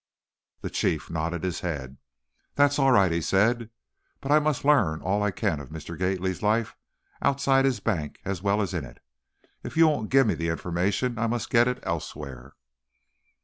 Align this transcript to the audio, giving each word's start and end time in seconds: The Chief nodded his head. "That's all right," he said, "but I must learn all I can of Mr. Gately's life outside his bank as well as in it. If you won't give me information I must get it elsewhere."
The 0.61 0.71
Chief 0.71 1.11
nodded 1.11 1.43
his 1.43 1.59
head. 1.59 1.97
"That's 2.55 2.79
all 2.79 2.91
right," 2.91 3.11
he 3.11 3.21
said, 3.21 3.69
"but 4.19 4.31
I 4.31 4.39
must 4.39 4.65
learn 4.65 4.99
all 4.99 5.21
I 5.21 5.29
can 5.29 5.59
of 5.59 5.69
Mr. 5.69 5.95
Gately's 5.95 6.41
life 6.41 6.75
outside 7.21 7.65
his 7.65 7.79
bank 7.81 8.19
as 8.25 8.41
well 8.41 8.63
as 8.63 8.73
in 8.73 8.83
it. 8.83 8.99
If 9.61 9.77
you 9.77 9.87
won't 9.87 10.09
give 10.09 10.25
me 10.25 10.49
information 10.49 11.19
I 11.19 11.27
must 11.27 11.51
get 11.51 11.67
it 11.67 11.77
elsewhere." 11.83 12.53